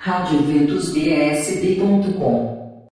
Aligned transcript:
radioventusbsb.com 0.00 2.88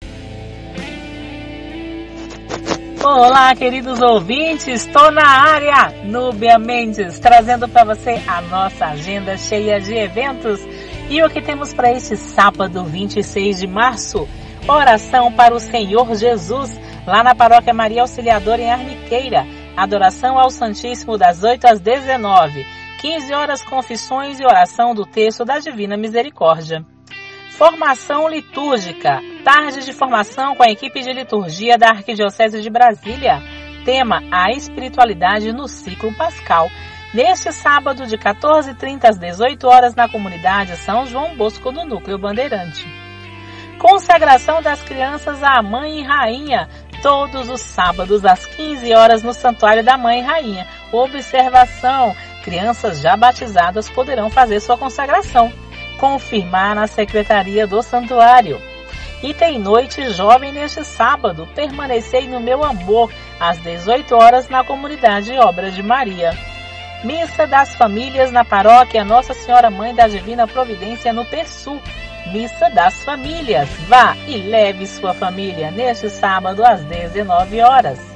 Olá, 3.04 3.54
queridos 3.54 4.00
ouvintes, 4.00 4.86
estou 4.86 5.10
na 5.10 5.22
área, 5.22 6.02
Núbia 6.04 6.58
Mendes, 6.58 7.18
trazendo 7.18 7.68
para 7.68 7.94
você 7.94 8.22
a 8.26 8.40
nossa 8.40 8.86
agenda 8.86 9.36
cheia 9.36 9.78
de 9.78 9.94
eventos 9.94 10.66
e 11.10 11.22
o 11.22 11.28
que 11.28 11.42
temos 11.42 11.74
para 11.74 11.92
este 11.92 12.16
sábado, 12.16 12.82
26 12.84 13.60
de 13.60 13.66
março. 13.66 14.26
Oração 14.66 15.30
para 15.30 15.54
o 15.54 15.60
Senhor 15.60 16.14
Jesus, 16.14 16.80
lá 17.06 17.22
na 17.22 17.34
Paróquia 17.34 17.74
Maria 17.74 18.00
Auxiliadora 18.00 18.62
em 18.62 18.72
Arniqueira. 18.72 19.46
Adoração 19.76 20.38
ao 20.38 20.48
Santíssimo 20.48 21.18
das 21.18 21.44
8 21.44 21.66
às 21.66 21.80
19. 21.80 22.64
15 22.98 23.34
horas 23.34 23.62
confissões 23.62 24.40
e 24.40 24.46
oração 24.46 24.94
do 24.94 25.04
texto 25.04 25.44
da 25.44 25.58
Divina 25.58 25.98
Misericórdia. 25.98 26.82
Formação 27.56 28.28
litúrgica. 28.28 29.20
Tarde 29.44 29.84
de 29.84 29.92
formação 29.92 30.56
com 30.56 30.64
a 30.64 30.72
equipe 30.72 31.00
de 31.00 31.12
liturgia 31.12 31.78
da 31.78 31.90
Arquidiocese 31.90 32.60
de 32.60 32.68
Brasília. 32.68 33.40
Tema: 33.84 34.20
A 34.32 34.50
espiritualidade 34.50 35.52
no 35.52 35.68
ciclo 35.68 36.12
pascal. 36.14 36.68
Neste 37.14 37.52
sábado, 37.52 38.08
de 38.08 38.18
14h30 38.18 39.04
às 39.04 39.18
18 39.18 39.68
horas 39.68 39.94
na 39.94 40.08
comunidade 40.08 40.76
São 40.78 41.06
João 41.06 41.36
Bosco, 41.36 41.70
no 41.70 41.84
Núcleo 41.84 42.18
Bandeirante. 42.18 42.88
Consagração 43.78 44.60
das 44.60 44.82
crianças 44.82 45.40
à 45.40 45.62
Mãe 45.62 46.00
e 46.00 46.02
Rainha, 46.02 46.68
todos 47.02 47.48
os 47.48 47.60
sábados 47.60 48.24
às 48.24 48.44
15 48.46 48.92
horas 48.94 49.22
no 49.22 49.32
Santuário 49.32 49.84
da 49.84 49.96
Mãe 49.96 50.18
e 50.18 50.22
Rainha. 50.22 50.66
Observação: 50.90 52.16
crianças 52.42 52.98
já 52.98 53.16
batizadas 53.16 53.88
poderão 53.88 54.28
fazer 54.28 54.58
sua 54.58 54.76
consagração 54.76 55.52
confirmar 55.98 56.74
na 56.74 56.86
secretaria 56.86 57.66
do 57.66 57.82
santuário. 57.82 58.60
E 59.22 59.32
tem 59.32 59.58
noite 59.58 60.10
jovem 60.10 60.52
neste 60.52 60.84
sábado. 60.84 61.48
Permanecei 61.54 62.28
no 62.28 62.40
meu 62.40 62.62
amor, 62.62 63.10
às 63.40 63.58
18 63.58 64.14
horas 64.14 64.48
na 64.48 64.62
comunidade 64.62 65.32
Obra 65.38 65.70
de 65.70 65.82
Maria. 65.82 66.32
Missa 67.02 67.46
das 67.46 67.74
Famílias 67.74 68.30
na 68.32 68.44
paróquia 68.44 69.04
Nossa 69.04 69.34
Senhora 69.34 69.70
Mãe 69.70 69.94
da 69.94 70.08
Divina 70.08 70.46
Providência 70.46 71.12
no 71.12 71.24
Pessu. 71.24 71.80
Missa 72.32 72.70
das 72.70 73.02
Famílias. 73.04 73.68
Vá 73.88 74.16
e 74.26 74.38
leve 74.38 74.86
sua 74.86 75.12
família 75.12 75.70
neste 75.70 76.08
sábado 76.08 76.64
às 76.64 76.82
19 76.84 77.60
horas. 77.60 78.13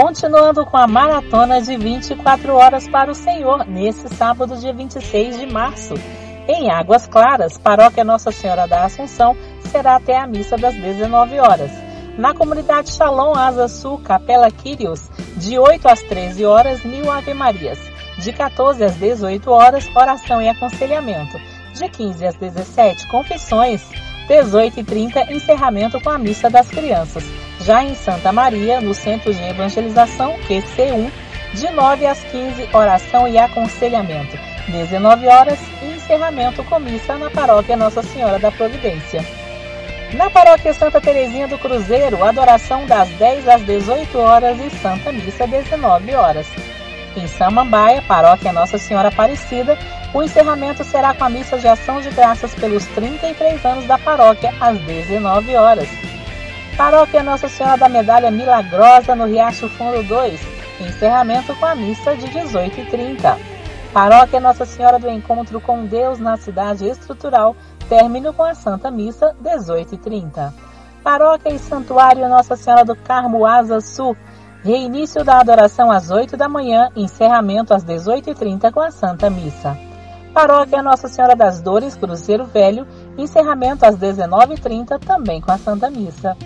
Continuando 0.00 0.64
com 0.64 0.78
a 0.78 0.86
maratona 0.86 1.60
de 1.60 1.76
24 1.76 2.54
horas 2.54 2.88
para 2.88 3.10
o 3.10 3.14
Senhor, 3.14 3.66
nesse 3.66 4.08
sábado, 4.08 4.56
dia 4.56 4.72
26 4.72 5.38
de 5.38 5.44
março. 5.44 5.92
Em 6.48 6.70
Águas 6.70 7.06
Claras, 7.06 7.58
Paróquia 7.58 8.02
Nossa 8.02 8.32
Senhora 8.32 8.66
da 8.66 8.86
Assunção, 8.86 9.36
será 9.60 9.96
até 9.96 10.16
a 10.16 10.26
missa 10.26 10.56
das 10.56 10.74
19 10.74 11.38
horas. 11.38 11.70
Na 12.16 12.32
comunidade 12.32 12.88
Shalom 12.88 13.34
Asa 13.34 13.68
Sul, 13.68 13.98
Capela 13.98 14.50
Quírios, 14.50 15.10
de 15.36 15.58
8 15.58 15.86
às 15.86 16.00
13 16.00 16.46
horas, 16.46 16.82
mil 16.82 17.10
Ave 17.10 17.34
Marias. 17.34 17.78
De 18.16 18.32
14 18.32 18.82
às 18.82 18.94
18 18.94 19.50
horas, 19.50 19.86
oração 19.94 20.40
e 20.40 20.48
aconselhamento. 20.48 21.38
De 21.74 21.86
15 21.90 22.26
às 22.26 22.36
17, 22.36 23.06
confissões. 23.08 23.99
18 24.30 24.78
e 24.78 24.84
30, 24.84 25.32
encerramento 25.32 26.00
com 26.00 26.08
a 26.08 26.16
missa 26.16 26.48
das 26.48 26.68
crianças. 26.68 27.24
Já 27.62 27.82
em 27.82 27.96
Santa 27.96 28.30
Maria, 28.30 28.80
no 28.80 28.94
Centro 28.94 29.34
de 29.34 29.42
Evangelização, 29.42 30.38
QC1, 30.48 31.10
de 31.54 31.68
9 31.70 32.06
às 32.06 32.20
15, 32.26 32.68
oração 32.72 33.26
e 33.26 33.36
aconselhamento. 33.36 34.38
19 34.68 35.26
horas, 35.26 35.58
encerramento 35.82 36.62
com 36.62 36.78
missa 36.78 37.18
na 37.18 37.28
paróquia 37.28 37.76
Nossa 37.76 38.04
Senhora 38.04 38.38
da 38.38 38.52
Providência. 38.52 39.26
Na 40.14 40.30
paróquia 40.30 40.72
Santa 40.74 41.00
Terezinha 41.00 41.48
do 41.48 41.58
Cruzeiro, 41.58 42.22
adoração 42.22 42.86
das 42.86 43.08
10 43.08 43.48
às 43.48 43.62
18 43.62 44.16
horas 44.16 44.56
e 44.60 44.70
Santa 44.76 45.10
Missa 45.10 45.44
19 45.44 46.14
horas. 46.14 46.46
Em 47.16 47.26
Samambaia, 47.26 48.00
paróquia 48.02 48.52
Nossa 48.52 48.78
Senhora 48.78 49.08
Aparecida, 49.08 49.76
o 50.12 50.22
encerramento 50.22 50.82
será 50.82 51.14
com 51.14 51.24
a 51.24 51.30
missa 51.30 51.58
de 51.58 51.68
ação 51.68 52.00
de 52.00 52.10
graças 52.10 52.52
pelos 52.54 52.84
33 52.86 53.64
anos 53.64 53.86
da 53.86 53.96
paróquia 53.96 54.52
às 54.60 54.78
19 54.80 55.54
horas. 55.56 55.88
Paróquia 56.76 57.22
Nossa 57.22 57.48
Senhora 57.48 57.76
da 57.76 57.88
Medalha 57.88 58.30
Milagrosa 58.30 59.14
no 59.14 59.26
Riacho 59.26 59.68
Fundo 59.68 60.02
2, 60.02 60.40
encerramento 60.80 61.54
com 61.56 61.66
a 61.66 61.74
missa 61.74 62.16
de 62.16 62.26
18h30. 62.26 63.36
Paróquia 63.92 64.40
Nossa 64.40 64.64
Senhora 64.64 64.98
do 64.98 65.08
Encontro 65.08 65.60
com 65.60 65.84
Deus 65.84 66.18
na 66.18 66.36
Cidade 66.36 66.88
Estrutural, 66.88 67.54
término 67.88 68.32
com 68.32 68.42
a 68.42 68.54
Santa 68.54 68.90
Missa, 68.90 69.34
18h30. 69.42 70.52
Paróquia 71.04 71.50
e 71.50 71.58
Santuário 71.58 72.28
Nossa 72.28 72.56
Senhora 72.56 72.84
do 72.84 72.96
Carmo 72.96 73.46
Asa 73.46 73.80
Sul, 73.80 74.16
reinício 74.64 75.24
da 75.24 75.38
adoração 75.38 75.90
às 75.90 76.10
8 76.10 76.36
da 76.36 76.48
manhã, 76.48 76.90
encerramento 76.96 77.72
às 77.72 77.84
18h30 77.84 78.72
com 78.72 78.80
a 78.80 78.90
Santa 78.90 79.30
Missa. 79.30 79.89
Paróquia 80.32 80.82
Nossa 80.82 81.08
Senhora 81.08 81.34
das 81.34 81.60
Dores, 81.60 81.96
Cruzeiro 81.96 82.44
Velho, 82.46 82.86
encerramento 83.18 83.84
às 83.84 83.96
19h30, 83.96 84.98
também 84.98 85.40
com 85.40 85.50
a 85.50 85.58
Santa 85.58 85.90
Missa. 85.90 86.36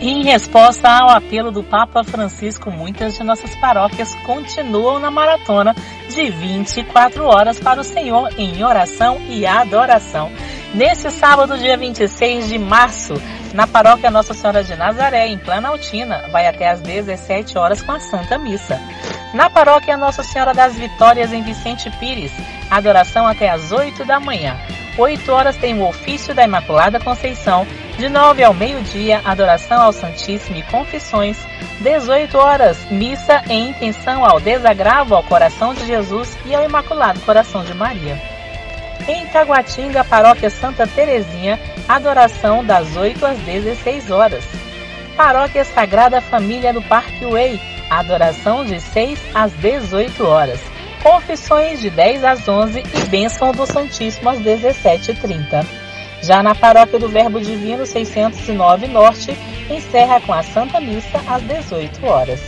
Em 0.00 0.22
resposta 0.22 0.88
ao 0.88 1.10
apelo 1.10 1.50
do 1.50 1.64
Papa 1.64 2.04
Francisco, 2.04 2.70
muitas 2.70 3.16
de 3.16 3.24
nossas 3.24 3.52
paróquias 3.56 4.14
continuam 4.24 5.00
na 5.00 5.10
maratona 5.10 5.74
de 6.08 6.30
24 6.30 7.24
horas 7.24 7.58
para 7.58 7.80
o 7.80 7.84
Senhor 7.84 8.32
em 8.38 8.62
oração 8.62 9.20
e 9.28 9.44
adoração. 9.44 10.30
Neste 10.72 11.10
sábado, 11.10 11.58
dia 11.58 11.76
26 11.76 12.48
de 12.48 12.58
março, 12.60 13.14
na 13.52 13.66
paróquia 13.66 14.08
Nossa 14.08 14.34
Senhora 14.34 14.62
de 14.62 14.76
Nazaré, 14.76 15.26
em 15.26 15.38
Planaltina, 15.38 16.28
vai 16.30 16.46
até 16.46 16.70
às 16.70 16.80
17 16.80 17.58
horas 17.58 17.82
com 17.82 17.90
a 17.90 17.98
Santa 17.98 18.38
Missa. 18.38 18.80
Na 19.34 19.50
paróquia 19.50 19.96
Nossa 19.96 20.22
Senhora 20.22 20.54
das 20.54 20.76
Vitórias, 20.76 21.32
em 21.32 21.42
Vicente 21.42 21.90
Pires, 21.98 22.32
adoração 22.70 23.26
até 23.26 23.50
às 23.50 23.72
8 23.72 24.04
da 24.04 24.20
manhã. 24.20 24.56
8 24.96 25.32
horas 25.32 25.56
tem 25.56 25.76
o 25.76 25.88
ofício 25.88 26.34
da 26.34 26.44
Imaculada 26.44 27.00
Conceição, 27.00 27.66
de 27.98 28.08
9 28.08 28.44
ao 28.44 28.54
meio-dia, 28.54 29.20
adoração 29.24 29.82
ao 29.82 29.92
Santíssimo 29.92 30.56
e 30.56 30.62
confissões, 30.62 31.36
18 31.80 32.38
horas, 32.38 32.86
missa 32.90 33.42
em 33.48 33.70
intenção 33.70 34.24
ao 34.24 34.38
desagravo 34.38 35.16
ao 35.16 35.22
coração 35.24 35.74
de 35.74 35.84
Jesus 35.84 36.38
e 36.46 36.54
ao 36.54 36.64
Imaculado 36.64 37.20
Coração 37.20 37.64
de 37.64 37.74
Maria. 37.74 38.16
Em 39.08 39.26
Taguatinga, 39.26 40.04
paróquia 40.04 40.48
Santa 40.48 40.86
Terezinha, 40.86 41.58
adoração 41.88 42.64
das 42.64 42.96
8 42.96 43.26
às 43.26 43.38
16 43.38 44.10
horas. 44.12 44.44
Paróquia 45.16 45.64
Sagrada 45.64 46.20
Família 46.20 46.72
do 46.72 46.82
Parque 46.82 47.24
Way, 47.24 47.60
adoração 47.90 48.64
de 48.64 48.80
6 48.80 49.18
às 49.34 49.52
18 49.54 50.24
horas 50.24 50.60
confissões 51.02 51.80
de 51.80 51.90
10 51.90 52.24
às 52.24 52.48
11 52.48 52.80
e 52.80 53.04
bênção 53.06 53.52
do 53.52 53.64
Santíssimo 53.64 54.30
às 54.30 54.40
17h30. 54.40 55.87
Já 56.28 56.42
na 56.42 56.54
paróquia 56.54 56.98
do 56.98 57.08
Verbo 57.08 57.40
Divino 57.40 57.86
609 57.86 58.86
Norte, 58.86 59.34
encerra 59.70 60.20
com 60.20 60.34
a 60.34 60.42
Santa 60.42 60.78
Missa 60.78 61.22
às 61.26 61.42
18 61.42 62.04
horas. 62.06 62.38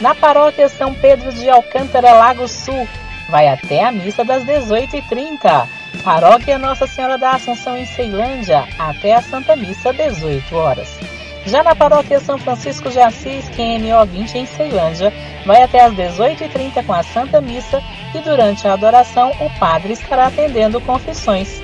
Na 0.00 0.12
paróquia 0.12 0.68
São 0.68 0.92
Pedro 0.92 1.30
de 1.32 1.48
Alcântara, 1.48 2.14
Lago 2.14 2.48
Sul, 2.48 2.88
vai 3.30 3.46
até 3.46 3.84
a 3.84 3.92
missa 3.92 4.24
das 4.24 4.42
18h30. 4.42 5.68
Paróquia 6.02 6.58
Nossa 6.58 6.84
Senhora 6.88 7.16
da 7.16 7.30
Assunção 7.30 7.78
em 7.78 7.86
Ceilândia, 7.86 8.66
até 8.76 9.14
a 9.14 9.22
Santa 9.22 9.54
Missa 9.54 9.92
18 9.92 10.56
horas. 10.56 10.98
Já 11.46 11.62
na 11.62 11.76
paróquia 11.76 12.18
São 12.18 12.38
Francisco 12.38 12.90
de 12.90 12.98
Assis, 12.98 13.48
QMO 13.50 14.04
20 14.04 14.34
em 14.36 14.46
Ceilândia, 14.46 15.12
vai 15.46 15.62
até 15.62 15.84
às 15.84 15.94
18h30 15.94 16.84
com 16.84 16.92
a 16.92 17.04
Santa 17.04 17.40
Missa 17.40 17.80
e 18.16 18.18
durante 18.18 18.66
a 18.66 18.72
adoração 18.72 19.30
o 19.38 19.48
padre 19.60 19.92
estará 19.92 20.26
atendendo 20.26 20.80
confissões. 20.80 21.62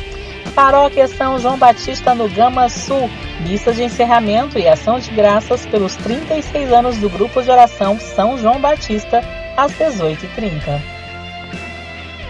Paróquia 0.59 1.07
São 1.07 1.39
João 1.39 1.57
Batista 1.57 2.17
no 2.17 2.29
Gama 2.29 2.69
Sul, 2.69 3.09
missa 3.47 3.73
de 3.73 3.85
encerramento 3.85 4.59
e 4.59 4.67
ação 4.67 4.99
de 4.99 5.09
graças 5.13 5.65
pelos 5.65 5.95
36 5.95 6.73
anos 6.73 6.97
do 6.97 7.09
grupo 7.09 7.41
de 7.41 7.49
oração 7.49 7.97
São 8.01 8.37
João 8.37 8.59
Batista, 8.59 9.23
às 9.57 9.71
18h30. 9.75 10.81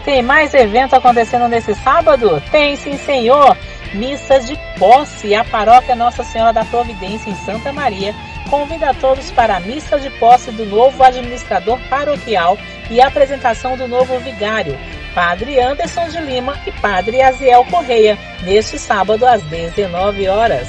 Tem 0.04 0.20
mais 0.20 0.52
evento 0.52 0.94
acontecendo 0.94 1.48
nesse 1.48 1.74
sábado? 1.76 2.42
Tem 2.50 2.76
sim, 2.76 2.98
senhor! 2.98 3.56
Missa 3.94 4.38
de 4.40 4.58
posse. 4.78 5.34
A 5.34 5.42
paróquia 5.42 5.96
Nossa 5.96 6.22
Senhora 6.22 6.52
da 6.52 6.66
Providência 6.66 7.30
em 7.30 7.34
Santa 7.34 7.72
Maria 7.72 8.14
convida 8.50 8.90
a 8.90 8.94
todos 8.94 9.30
para 9.30 9.56
a 9.56 9.60
missa 9.60 9.98
de 9.98 10.10
posse 10.18 10.50
do 10.50 10.66
novo 10.66 11.02
administrador 11.02 11.78
paroquial 11.88 12.58
e 12.90 13.00
a 13.00 13.06
apresentação 13.06 13.74
do 13.74 13.88
novo 13.88 14.18
vigário, 14.20 14.78
Padre 15.14 15.60
Anderson 15.60 16.08
de 16.08 16.20
Lima 16.20 16.60
e 16.66 16.72
Padre 16.72 17.22
Aziel 17.22 17.64
Correia, 17.66 18.18
neste 18.42 18.78
sábado 18.78 19.26
às 19.26 19.42
19 19.44 20.28
horas. 20.28 20.68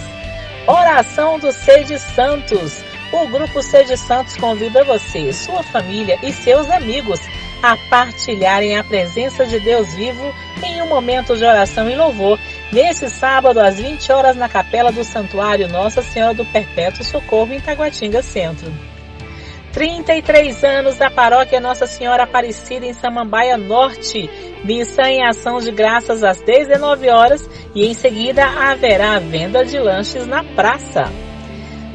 Oração 0.68 1.40
do 1.40 1.52
Sede 1.52 1.98
Santos. 1.98 2.84
O 3.12 3.28
grupo 3.28 3.62
Sede 3.64 3.98
Santos 3.98 4.38
convida 4.38 4.84
você, 4.84 5.34
sua 5.34 5.64
família 5.64 6.18
e 6.22 6.32
seus 6.32 6.70
amigos 6.70 7.20
a 7.62 7.76
partilharem 7.90 8.78
a 8.78 8.84
presença 8.84 9.46
de 9.46 9.60
Deus 9.60 9.94
vivo 9.94 10.34
em 10.64 10.82
um 10.82 10.88
momento 10.88 11.36
de 11.36 11.44
oração 11.44 11.90
e 11.90 11.96
louvor, 11.96 12.40
nesse 12.72 13.10
sábado 13.10 13.60
às 13.60 13.80
20 13.80 14.12
horas 14.12 14.36
na 14.36 14.48
capela 14.48 14.92
do 14.92 15.04
Santuário 15.04 15.68
Nossa 15.68 16.02
Senhora 16.02 16.34
do 16.34 16.46
Perpétuo 16.46 17.04
Socorro 17.04 17.54
em 17.54 17.60
Taguatinga 17.60 18.22
Centro. 18.22 18.72
33 19.72 20.64
anos 20.64 20.98
da 20.98 21.12
paróquia 21.12 21.60
Nossa 21.60 21.86
Senhora 21.86 22.24
Aparecida 22.24 22.86
em 22.86 22.94
Samambaia 22.94 23.58
Norte. 23.58 24.30
Missa 24.64 25.04
em 25.04 25.26
ação 25.26 25.60
de 25.60 25.72
graças 25.72 26.24
às 26.24 26.42
19 26.42 27.10
horas 27.10 27.50
e 27.76 27.86
em 27.86 27.94
seguida 27.94 28.46
haverá 28.46 29.20
venda 29.20 29.64
de 29.64 29.78
lanches 29.78 30.26
na 30.26 30.44
praça. 30.44 31.10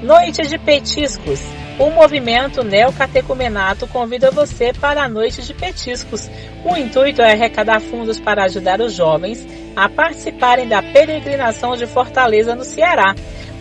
Noite 0.03 0.47
de 0.47 0.59
petiscos. 0.59 1.41
O 1.79 1.91
movimento 1.91 2.63
Neocatecumenato 2.63 3.89
convida 3.89 4.31
você 4.31 4.73
para 4.73 5.03
a 5.03 5.09
noite 5.09 5.43
de 5.43 5.53
petiscos. 5.53 6.31
O 6.65 6.77
intuito 6.77 7.21
é 7.21 7.33
arrecadar 7.33 7.81
fundos 7.81 8.21
para 8.21 8.45
ajudar 8.45 8.81
os 8.81 8.93
jovens 8.93 9.45
a 9.75 9.89
participarem 9.89 10.69
da 10.69 10.81
peregrinação 10.81 11.77
de 11.77 11.87
Fortaleza 11.87 12.55
no 12.55 12.65
Ceará. 12.65 13.15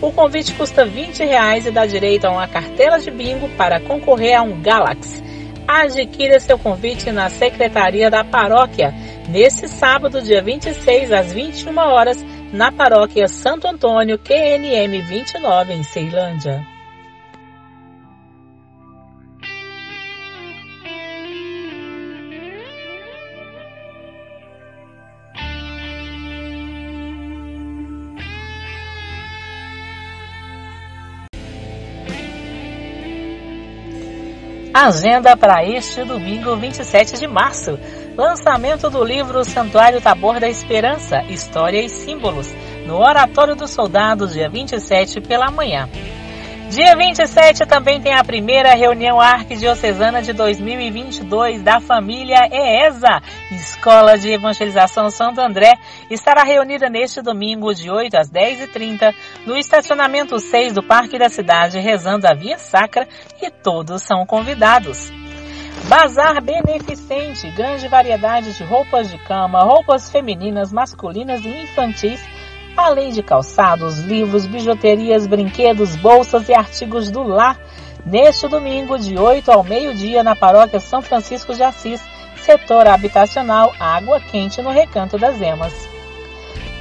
O 0.04 0.12
convite 0.12 0.54
custa 0.56 0.84
20 0.86 1.24
reais 1.24 1.66
e 1.66 1.72
dá 1.72 1.86
direito 1.86 2.26
a 2.26 2.30
uma 2.30 2.46
cartela 2.46 3.00
de 3.00 3.10
bingo 3.10 3.48
para 3.56 3.80
concorrer 3.80 4.38
a 4.38 4.42
um 4.42 4.62
Galaxy. 4.62 5.24
Adquira 5.66 6.42
seu 6.42 6.60
convite 6.60 7.10
na 7.10 7.30
Secretaria 7.30 8.12
da 8.12 8.22
Paróquia 8.22 8.94
nesse 9.30 9.66
sábado, 9.70 10.22
dia 10.22 10.42
26, 10.42 11.10
às 11.10 11.32
21 11.32 11.78
horas, 11.78 12.22
na 12.52 12.70
Paróquia 12.70 13.30
Santo 13.30 13.66
Antônio, 13.66 14.20
QNM 14.20 15.02
29, 15.04 15.74
em 15.74 15.84
Ceilândia. 15.84 16.73
Agenda 34.74 35.38
para 35.38 35.64
este 35.64 36.04
domingo 36.04 36.56
27 36.56 37.20
de 37.20 37.28
março. 37.28 37.78
Lançamento 38.18 38.90
do 38.90 39.04
livro 39.04 39.46
Santuário 39.46 40.02
Tabor 40.02 40.40
da 40.40 40.50
Esperança, 40.50 41.22
História 41.30 41.80
e 41.80 41.88
Símbolos, 41.88 42.52
no 42.88 42.98
Oratório 42.98 43.56
dos 43.56 43.70
Soldados, 43.70 44.34
dia 44.34 44.50
27 44.50 45.22
pela 45.22 45.52
manhã. 45.52 45.88
Dia 46.74 46.96
27 46.96 47.68
também 47.68 48.02
tem 48.02 48.16
a 48.16 48.24
primeira 48.24 48.74
reunião 48.74 49.22
arquidiocesana 49.22 50.24
de 50.24 50.34
2022 50.34 51.62
da 51.62 51.80
família 51.80 52.50
EESA, 52.52 53.22
Escola 53.52 54.18
de 54.18 54.31
Evangelização 54.31 55.12
Santo 55.12 55.40
André, 55.40 55.74
estará 56.10 56.42
reunida 56.42 56.90
neste 56.90 57.22
domingo 57.22 57.75
de 57.75 57.92
8 57.92 58.16
às 58.16 58.31
10h30 58.31 59.14
no 59.46 59.56
estacionamento 59.56 60.40
6 60.40 60.74
do 60.74 60.81
Parque 60.81 61.20
da 61.20 61.30
Cidade, 61.30 61.78
rezando 61.78 62.25
a 62.25 62.34
Via 62.34 62.58
Sacra 62.58 63.08
e 63.40 63.52
todos 63.52 64.02
são 64.02 64.26
convidados. 64.26 65.12
Bazar 65.88 66.42
beneficente, 66.42 67.52
grande 67.52 67.88
variedade 67.88 68.52
de 68.52 68.64
roupas 68.64 69.12
de 69.12 69.19
cama, 69.19 69.60
roupas 69.60 70.10
femininas, 70.10 70.74
masculinas 70.74 71.46
e 71.46 71.50
infantis 71.50 72.19
além 72.75 73.12
de 73.12 73.22
calçados, 73.22 74.00
livros, 74.00 74.46
bijuterias, 74.46 75.28
brinquedos, 75.28 75.96
bolsas 75.96 76.50
e 76.50 76.54
artigos 76.54 77.12
do 77.12 77.24
lar, 77.24 77.60
neste 78.06 78.48
domingo, 78.48 78.98
de 78.98 79.18
8 79.18 79.52
ao 79.52 79.64
meio-dia, 79.64 80.24
na 80.24 80.36
paróquia 80.36 80.80
São 80.80 81.02
Francisco 81.02 81.54
de 81.54 81.64
Assis, 81.64 82.02
setor 82.38 82.88
habitacional 82.88 83.74
Água 83.80 84.20
Quente, 84.20 84.62
no 84.62 84.72
Recanto 84.72 85.18
das 85.18 85.40
Emas. 85.40 85.74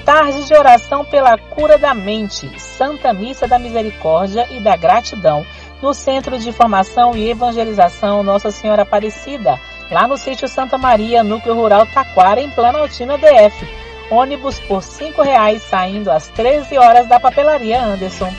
Tarde 0.05 0.45
de 0.45 0.55
oração 0.55 1.05
pela 1.05 1.39
cura 1.39 1.79
da 1.79 1.95
mente, 1.95 2.51
Santa 2.59 3.13
Missa 3.13 3.47
da 3.47 3.57
Misericórdia 3.57 4.49
e 4.51 4.59
da 4.59 4.75
Gratidão, 4.75 5.47
no 5.81 5.95
Centro 5.95 6.39
de 6.39 6.51
Formação 6.53 7.17
e 7.17 7.31
Evangelização 7.31 8.23
Nossa 8.23 8.51
Senhora 8.51 8.83
Aparecida, 8.83 9.61
lá 9.91 10.09
no 10.09 10.17
sítio 10.17 10.49
Santa 10.49 10.77
Maria, 10.77 11.23
núcleo 11.23 11.55
rural 11.55 11.87
Taquara, 11.87 12.41
em 12.41 12.51
Planaltina 12.51 13.17
DF 13.17 13.82
ônibus 14.11 14.59
por 14.61 14.83
R$ 14.83 15.13
reais 15.23 15.63
saindo 15.63 16.11
às 16.11 16.29
13 16.29 16.77
horas 16.79 17.07
da 17.09 17.21
papelaria 17.21 17.83
Anderson. 17.83 18.33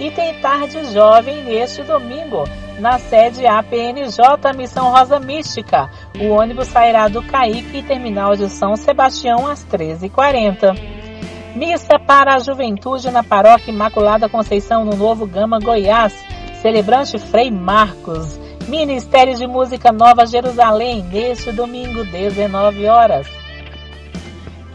E 0.00 0.10
tem 0.10 0.34
tarde 0.40 0.84
jovem 0.92 1.44
neste 1.44 1.82
domingo, 1.82 2.44
na 2.78 2.98
sede 2.98 3.46
APNJ 3.46 4.18
Missão 4.56 4.90
Rosa 4.90 5.20
Mística. 5.20 5.88
O 6.20 6.30
ônibus 6.30 6.68
sairá 6.68 7.06
do 7.08 7.22
Caíque 7.22 7.78
e 7.78 7.82
terminal 7.82 8.34
de 8.34 8.48
São 8.48 8.76
Sebastião 8.76 9.46
às 9.46 9.64
13h40. 9.64 10.74
Missa 11.54 12.00
para 12.00 12.34
a 12.34 12.38
Juventude 12.40 13.10
na 13.12 13.22
Paróquia 13.22 13.70
Imaculada 13.70 14.28
Conceição 14.28 14.84
no 14.84 14.96
Novo 14.96 15.24
Gama, 15.24 15.60
Goiás. 15.60 16.12
Celebrante 16.60 17.16
Frei 17.18 17.50
Marcos. 17.50 18.40
Ministério 18.66 19.36
de 19.36 19.46
Música 19.46 19.92
Nova 19.92 20.26
Jerusalém, 20.26 21.04
neste 21.04 21.52
domingo, 21.52 22.04
19 22.04 22.86
horas. 22.86 23.43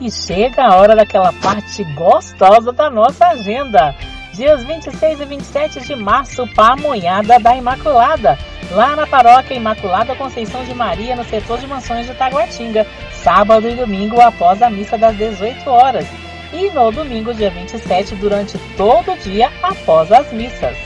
E 0.01 0.09
chega 0.09 0.63
a 0.63 0.75
hora 0.77 0.95
daquela 0.95 1.33
parte 1.33 1.83
gostosa 1.83 2.71
da 2.71 2.89
nossa 2.89 3.27
agenda. 3.27 3.93
Dias 4.31 4.63
26 4.63 5.19
e 5.19 5.25
27 5.25 5.81
de 5.81 5.95
março, 5.95 6.47
Pamonhada 6.55 7.37
da 7.37 7.57
Imaculada, 7.57 8.39
lá 8.71 8.95
na 8.95 9.05
Paróquia 9.05 9.55
Imaculada 9.55 10.15
Conceição 10.15 10.63
de 10.63 10.73
Maria, 10.73 11.17
no 11.17 11.25
setor 11.25 11.59
de 11.59 11.67
mansões 11.67 12.07
de 12.07 12.13
Taguatinga, 12.13 12.87
sábado 13.11 13.67
e 13.67 13.75
domingo 13.75 14.21
após 14.21 14.61
a 14.61 14.69
missa 14.69 14.97
das 14.97 15.17
18 15.17 15.69
horas. 15.69 16.07
E 16.53 16.69
no 16.69 16.89
domingo, 16.91 17.33
dia 17.33 17.49
27, 17.49 18.15
durante 18.15 18.57
todo 18.77 19.11
o 19.11 19.17
dia 19.17 19.51
após 19.61 20.09
as 20.13 20.31
missas. 20.31 20.77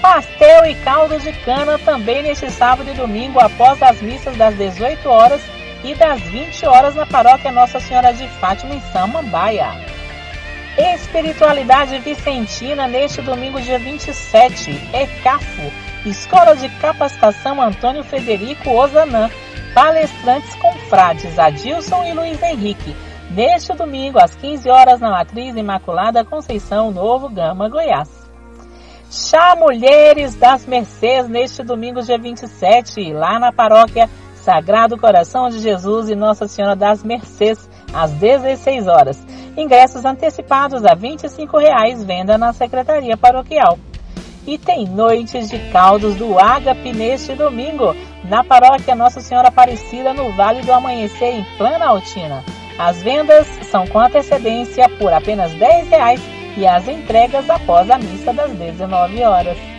Pastel 0.00 0.64
e 0.64 0.74
caldo 0.76 1.18
de 1.18 1.32
cana 1.44 1.78
também 1.78 2.22
neste 2.22 2.50
sábado 2.50 2.88
e 2.88 2.94
domingo 2.94 3.38
após 3.38 3.82
as 3.82 4.00
missas 4.00 4.34
das 4.38 4.54
18 4.54 5.06
horas 5.06 5.55
e 5.86 5.94
das 5.94 6.20
20 6.20 6.66
horas 6.66 6.96
na 6.96 7.06
paróquia 7.06 7.52
Nossa 7.52 7.78
Senhora 7.78 8.12
de 8.12 8.26
Fátima 8.40 8.74
em 8.74 8.80
Samambaia. 8.92 9.70
Espiritualidade 10.76 11.98
Vicentina 12.00 12.88
neste 12.88 13.22
domingo 13.22 13.60
dia 13.60 13.78
27, 13.78 14.70
ECAFO, 14.92 15.72
Escola 16.04 16.56
de 16.56 16.68
Capacitação 16.80 17.62
Antônio 17.62 18.02
Frederico 18.02 18.68
Ozanã, 18.70 19.30
palestrantes 19.72 20.52
com 20.56 20.72
frades 20.90 21.38
Adilson 21.38 22.04
e 22.04 22.12
Luiz 22.12 22.42
Henrique, 22.42 22.96
neste 23.30 23.72
domingo 23.72 24.18
às 24.18 24.34
15 24.34 24.68
horas 24.68 25.00
na 25.00 25.10
Matriz 25.10 25.56
Imaculada 25.56 26.24
Conceição, 26.24 26.90
Novo 26.90 27.28
Gama, 27.28 27.68
Goiás. 27.68 28.26
Chá 29.08 29.54
Mulheres 29.54 30.34
das 30.34 30.66
Mercês 30.66 31.28
neste 31.28 31.62
domingo 31.62 32.02
dia 32.02 32.18
27, 32.18 33.12
lá 33.12 33.38
na 33.38 33.52
paróquia 33.52 34.10
Sagrado 34.46 34.96
Coração 34.96 35.48
de 35.48 35.58
Jesus 35.58 36.08
e 36.08 36.14
Nossa 36.14 36.46
Senhora 36.46 36.76
das 36.76 37.02
Mercês, 37.02 37.68
às 37.92 38.12
16 38.12 38.86
horas. 38.86 39.26
Ingressos 39.56 40.04
antecipados 40.04 40.84
a 40.84 40.94
25 40.94 41.58
reais, 41.58 42.04
venda 42.04 42.38
na 42.38 42.52
Secretaria 42.52 43.16
Paroquial. 43.16 43.76
E 44.46 44.56
tem 44.56 44.86
noites 44.86 45.50
de 45.50 45.58
caldos 45.72 46.14
do 46.14 46.38
Ágape 46.38 46.92
neste 46.92 47.34
domingo, 47.34 47.92
na 48.22 48.44
paróquia 48.44 48.94
Nossa 48.94 49.20
Senhora 49.20 49.48
Aparecida, 49.48 50.14
no 50.14 50.30
Vale 50.36 50.62
do 50.62 50.72
Amanhecer, 50.72 51.40
em 51.40 51.44
Planaltina. 51.58 52.44
As 52.78 53.02
vendas 53.02 53.48
são 53.68 53.84
com 53.88 53.98
antecedência 53.98 54.88
por 54.90 55.12
apenas 55.12 55.52
10 55.54 55.88
reais 55.88 56.20
e 56.56 56.64
as 56.64 56.86
entregas 56.86 57.50
após 57.50 57.90
a 57.90 57.98
missa 57.98 58.32
das 58.32 58.52
19 58.52 59.24
horas. 59.24 59.75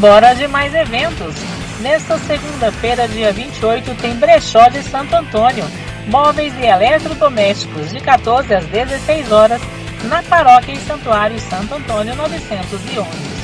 Simbora 0.00 0.34
de 0.34 0.48
mais 0.48 0.74
eventos! 0.74 1.34
Nesta 1.80 2.16
segunda-feira, 2.20 3.06
dia 3.06 3.30
28, 3.34 3.94
tem 3.96 4.16
Brechó 4.16 4.66
de 4.68 4.82
Santo 4.82 5.14
Antônio, 5.14 5.62
móveis 6.06 6.54
e 6.58 6.64
eletrodomésticos, 6.64 7.90
de 7.90 8.00
14 8.00 8.54
às 8.54 8.64
16 8.64 9.30
horas, 9.30 9.60
na 10.04 10.22
Paróquia 10.22 10.72
e 10.72 10.78
Santuário 10.78 11.38
Santo 11.38 11.74
Antônio 11.74 12.16
911 12.16 12.94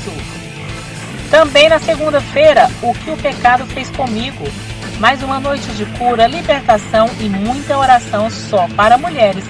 Sul. 0.03 0.15
Também 1.31 1.69
na 1.69 1.79
segunda-feira, 1.79 2.71
O 2.81 2.95
que 2.95 3.11
o 3.11 3.19
pecado 3.19 3.67
fez 3.67 3.91
comigo. 3.91 4.43
Mais 4.99 5.23
uma 5.23 5.39
noite 5.39 5.71
de 5.73 5.85
cura, 5.99 6.27
libertação 6.27 7.11
e 7.21 7.29
muita 7.29 7.77
oração 7.77 8.31
só 8.31 8.67
para 8.69 8.97
mulheres 8.97 9.45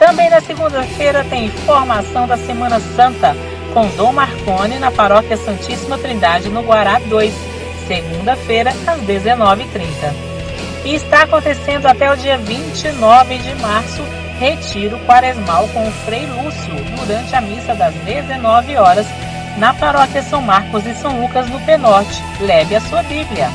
Também 0.00 0.28
na 0.28 0.40
segunda-feira 0.40 1.22
tem 1.22 1.48
formação 1.48 2.26
da 2.26 2.36
Semana 2.36 2.80
Santa 2.80 3.36
com 3.74 3.88
Dom 3.96 4.12
Marcone 4.12 4.78
na 4.78 4.92
Paróquia 4.92 5.36
Santíssima 5.36 5.98
Trindade 5.98 6.48
no 6.48 6.62
Guará 6.62 7.00
2, 7.00 7.34
segunda-feira 7.88 8.70
às 8.86 9.00
19h30. 9.00 10.14
E 10.84 10.94
está 10.94 11.24
acontecendo 11.24 11.86
até 11.86 12.10
o 12.12 12.16
dia 12.16 12.38
29 12.38 13.38
de 13.38 13.54
março 13.56 14.00
Retiro 14.38 14.96
Quaresmal 15.00 15.66
com 15.68 15.88
o 15.88 15.92
Frei 16.04 16.24
Lúcio 16.24 16.74
durante 16.96 17.34
a 17.34 17.40
missa 17.40 17.74
das 17.74 17.92
19 17.94 18.76
horas 18.76 19.06
na 19.58 19.74
Paróquia 19.74 20.22
São 20.22 20.40
Marcos 20.40 20.86
e 20.86 20.94
São 20.94 21.20
Lucas 21.20 21.48
no 21.50 21.58
Penorte. 21.60 22.22
Leve 22.40 22.76
a 22.76 22.80
sua 22.80 23.02
Bíblia. 23.02 23.48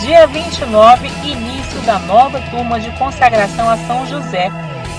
Dia 0.00 0.26
29, 0.26 1.06
início 1.22 1.80
da 1.82 2.00
nova 2.00 2.40
turma 2.50 2.80
de 2.80 2.90
consagração 2.98 3.70
a 3.70 3.76
São 3.76 4.04
José. 4.04 4.50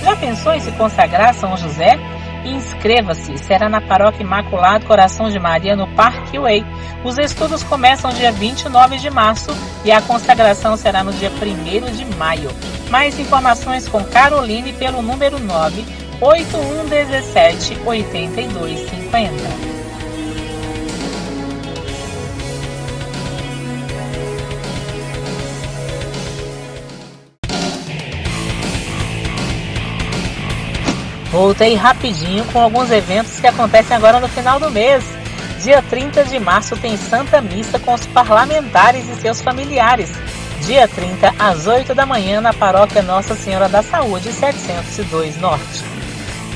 Já 0.02 0.16
pensou 0.16 0.54
em 0.54 0.62
se 0.62 0.72
consagrar 0.72 1.30
a 1.30 1.34
São 1.34 1.58
José? 1.58 2.00
Inscreva-se, 2.46 3.38
será 3.38 3.70
na 3.70 3.80
Paróquia 3.82 4.24
Imaculado 4.24 4.86
Coração 4.86 5.30
de 5.30 5.40
Maria, 5.40 5.76
no 5.76 5.88
Parque 5.96 6.38
Way. 6.38 6.66
Os 7.04 7.18
estudos 7.18 7.64
começam 7.64 8.12
dia 8.12 8.32
29 8.32 8.98
de 8.98 9.10
março 9.10 9.52
e 9.84 9.92
a 9.92 10.02
consagração 10.02 10.76
será 10.76 11.04
no 11.04 11.14
dia 11.14 11.32
1 11.32 11.92
de 11.92 12.06
maio. 12.18 12.50
Mais 12.90 13.20
informações 13.20 13.88
com 13.88 14.04
Caroline 14.04 14.74
pelo 14.74 15.02
número 15.02 15.40
9 15.40 15.86
8117 16.22 17.80
8250. 17.86 19.73
Voltei 31.34 31.74
rapidinho 31.74 32.46
com 32.54 32.60
alguns 32.60 32.92
eventos 32.92 33.40
que 33.40 33.48
acontecem 33.48 33.98
agora 33.98 34.20
no 34.20 34.28
final 34.28 34.60
do 34.60 34.70
mês. 34.70 35.04
Dia 35.64 35.82
30 35.82 36.26
de 36.26 36.38
março 36.38 36.78
tem 36.78 36.96
Santa 36.96 37.42
Missa 37.42 37.80
com 37.80 37.96
os 37.96 38.06
parlamentares 38.06 39.10
e 39.10 39.16
seus 39.16 39.42
familiares. 39.42 40.12
Dia 40.62 40.88
30, 40.88 41.34
às 41.40 41.66
8 41.66 41.96
da 41.96 42.06
manhã, 42.06 42.40
na 42.40 42.54
paróquia 42.54 43.02
Nossa 43.02 43.34
Senhora 43.34 43.68
da 43.68 43.82
Saúde, 43.82 44.32
702 44.32 45.38
Norte. 45.38 45.84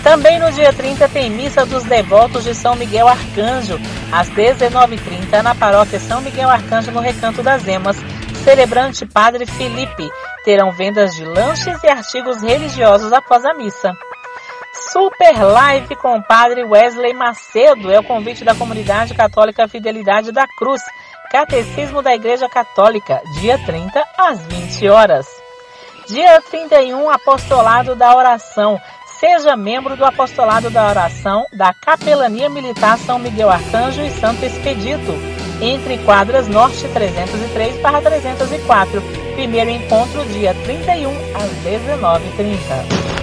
Também 0.04 0.38
no 0.38 0.52
dia 0.52 0.72
30 0.72 1.10
tem 1.10 1.32
Missa 1.32 1.66
dos 1.66 1.84
Devotos 1.84 2.44
de 2.44 2.54
São 2.54 2.76
Miguel 2.76 3.08
Arcanjo, 3.08 3.82
às 4.12 4.30
19h30, 4.30 5.42
na 5.42 5.56
paróquia 5.56 6.00
São 6.00 6.22
Miguel 6.22 6.52
Arcanjo, 6.52 6.92
no 6.92 7.00
Recanto 7.00 7.42
das 7.42 7.68
Emas. 7.68 7.98
Celebrante 8.44 9.08
Padre 9.08 9.48
Felipe. 9.48 10.08
Terão 10.46 10.72
vendas 10.72 11.16
de 11.16 11.26
lanches 11.26 11.84
e 11.84 11.88
artigos 11.88 12.44
religiosos 12.44 13.12
após 13.12 13.44
a 13.44 13.56
missa. 13.56 13.98
Super 14.92 15.44
Live 15.44 15.96
com 15.98 16.16
o 16.16 16.24
Padre 16.24 16.64
Wesley 16.64 17.14
Macedo 17.14 17.92
é 17.92 18.00
o 18.00 18.04
convite 18.04 18.46
da 18.46 18.56
comunidade 18.56 19.14
católica 19.14 19.68
Fidelidade 19.68 20.32
da 20.32 20.48
Cruz, 20.48 20.82
Catecismo 21.30 22.02
da 22.02 22.16
Igreja 22.16 22.48
Católica, 22.48 23.22
dia 23.40 23.58
30 23.66 24.02
às 24.18 24.46
20 24.46 24.88
horas. 24.88 25.28
Dia 26.08 26.42
31, 26.42 27.10
Apostolado 27.10 27.96
da 27.96 28.16
Oração. 28.16 28.80
Seja 29.20 29.58
membro 29.58 29.98
do 29.98 30.06
Apostolado 30.06 30.70
da 30.70 30.88
Oração 30.88 31.46
da 31.52 31.74
Capelania 31.74 32.50
Militar 32.50 32.98
São 33.00 33.20
Miguel 33.20 33.50
Arcanjo 33.50 34.02
e 34.02 34.10
Santo 34.12 34.46
Expedito, 34.46 35.12
entre 35.62 35.98
quadras 36.00 36.48
Norte 36.48 36.88
303 36.88 37.82
para 37.82 38.02
304. 38.02 39.02
Primeiro 39.34 39.70
encontro, 39.70 40.24
dia 40.28 40.54
31 40.54 41.12
às 41.36 41.52
19h30. 41.66 43.17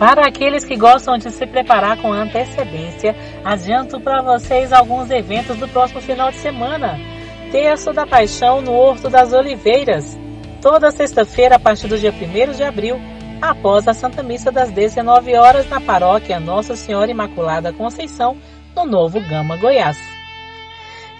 Para 0.00 0.26
aqueles 0.26 0.64
que 0.64 0.78
gostam 0.78 1.18
de 1.18 1.30
se 1.30 1.46
preparar 1.46 2.00
com 2.00 2.10
antecedência, 2.10 3.14
adianto 3.44 4.00
para 4.00 4.22
vocês 4.22 4.72
alguns 4.72 5.10
eventos 5.10 5.58
do 5.58 5.68
próximo 5.68 6.00
final 6.00 6.30
de 6.30 6.38
semana. 6.38 6.98
Terço 7.52 7.92
da 7.92 8.06
Paixão 8.06 8.62
no 8.62 8.72
Horto 8.72 9.10
das 9.10 9.34
Oliveiras, 9.34 10.18
toda 10.62 10.90
sexta-feira 10.90 11.56
a 11.56 11.58
partir 11.58 11.86
do 11.86 11.98
dia 11.98 12.14
1 12.14 12.52
de 12.52 12.64
abril, 12.64 12.98
após 13.42 13.86
a 13.86 13.92
Santa 13.92 14.22
Missa 14.22 14.50
das 14.50 14.70
19 14.70 15.36
horas 15.36 15.68
na 15.68 15.82
paróquia 15.82 16.40
Nossa 16.40 16.74
Senhora 16.76 17.10
Imaculada 17.10 17.70
Conceição, 17.70 18.38
no 18.74 18.86
Novo 18.86 19.20
Gama, 19.20 19.58
Goiás. 19.58 19.98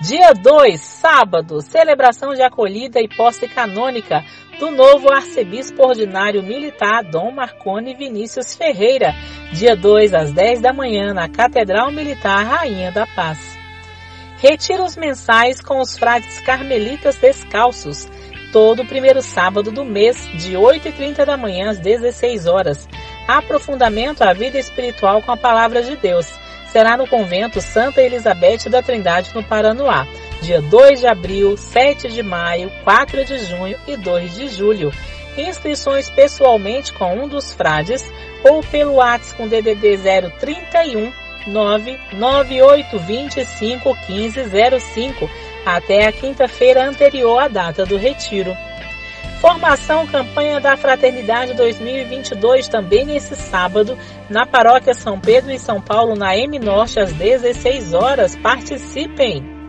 Dia 0.01 0.33
2, 0.33 0.81
sábado, 0.81 1.61
celebração 1.61 2.33
de 2.33 2.41
acolhida 2.41 2.99
e 2.99 3.07
posse 3.07 3.47
canônica 3.47 4.25
do 4.61 4.71
novo 4.71 5.11
arcebispo 5.11 5.83
ordinário 5.87 6.43
militar 6.43 7.03
Dom 7.03 7.33
Marconi 7.33 7.95
Vinícius 7.95 8.55
Ferreira, 8.55 9.15
dia 9.55 9.75
2 9.75 10.13
às 10.13 10.33
10 10.33 10.61
da 10.61 10.71
manhã 10.71 11.15
na 11.15 11.31
Catedral 11.31 11.91
Militar 11.91 12.45
Rainha 12.45 12.93
da 12.93 13.07
Paz. 13.07 13.59
Retiros 14.37 14.99
mensais 14.99 15.63
com 15.63 15.81
os 15.81 15.99
frades 15.99 16.41
carmelitas 16.41 17.17
descalços, 17.17 18.07
todo 18.53 18.85
primeiro 18.85 19.23
sábado 19.23 19.73
do 19.73 19.83
mês, 19.83 20.29
de 20.35 20.53
8h30 20.53 21.25
da 21.25 21.39
manhã 21.39 21.71
às 21.71 21.79
16 21.79 22.47
horas. 22.47 22.87
Aprofundamento 23.27 24.23
à 24.23 24.35
vida 24.35 24.59
espiritual 24.59 25.23
com 25.23 25.33
a 25.33 25.39
palavra 25.39 25.83
de 25.83 25.97
Deus. 25.97 26.27
Será 26.69 26.99
no 26.99 27.07
convento 27.07 27.63
Santa 27.63 28.03
Elizabeth 28.03 28.69
da 28.69 28.83
Trindade, 28.83 29.35
no 29.35 29.43
Paranoá 29.43 30.07
dia 30.41 30.61
2 30.61 31.01
de 31.01 31.07
abril, 31.07 31.57
7 31.57 32.09
de 32.09 32.23
maio, 32.23 32.71
4 32.85 33.25
de 33.25 33.39
junho 33.39 33.79
e 33.87 33.97
2 33.97 34.35
de 34.35 34.49
julho. 34.49 34.93
Inscrições 35.37 36.11
pessoalmente 36.11 36.93
com 36.93 37.15
um 37.15 37.29
dos 37.29 37.53
frades 37.53 38.05
ou 38.45 38.63
pelo 38.63 38.95
WhatsApp 38.95 39.37
com 39.37 39.47
DDD 39.49 39.99
031 40.39 41.13
99825 41.47 43.97
1505 44.09 45.31
até 45.65 46.07
a 46.07 46.13
quinta-feira 46.13 46.85
anterior 46.85 47.39
à 47.39 47.49
data 47.49 47.87
do 47.87 47.97
retiro. 47.97 48.55
Formação 49.41 50.07
Campanha 50.07 50.61
da 50.61 50.77
Fraternidade 50.77 51.55
2022 51.55 52.69
também 52.69 53.07
nesse 53.07 53.35
sábado 53.35 53.97
na 54.29 54.45
Paróquia 54.45 54.93
São 54.93 55.19
Pedro 55.19 55.51
em 55.51 55.59
São 55.59 55.81
Paulo 55.81 56.15
na 56.15 56.37
M 56.37 56.59
Norte 56.59 57.01
às 57.01 57.11
16 57.15 57.95
horas. 57.95 58.37
Participem! 58.37 59.60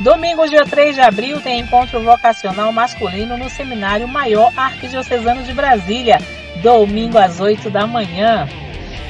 Domingo, 0.00 0.46
dia 0.46 0.64
3 0.64 0.94
de 0.94 1.00
abril, 1.00 1.40
tem 1.40 1.60
encontro 1.60 2.02
vocacional 2.02 2.70
masculino 2.70 3.36
no 3.38 3.48
Seminário 3.48 4.06
Maior 4.06 4.52
Arquidiocesano 4.54 5.42
de 5.42 5.54
Brasília, 5.54 6.18
domingo 6.62 7.16
às 7.16 7.40
8 7.40 7.70
da 7.70 7.86
manhã. 7.86 8.46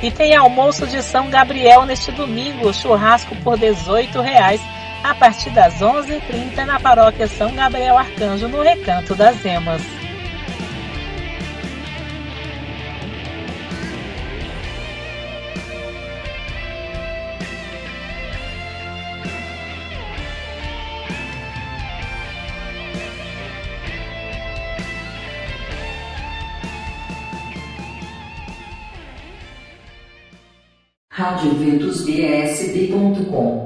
E 0.00 0.10
tem 0.12 0.36
almoço 0.36 0.86
de 0.86 1.02
São 1.02 1.28
Gabriel 1.28 1.84
neste 1.84 2.12
domingo, 2.12 2.72
churrasco 2.72 3.34
por 3.36 3.58
18 3.58 4.20
reais, 4.20 4.60
a 5.02 5.14
partir 5.14 5.50
das 5.50 5.80
11h30 5.80 6.64
na 6.64 6.78
paróquia 6.78 7.26
São 7.26 7.52
Gabriel 7.52 7.98
Arcanjo, 7.98 8.46
no 8.46 8.62
Recanto 8.62 9.14
das 9.14 9.44
Emas. 9.44 9.95
radioventusbsb.com 31.26 33.65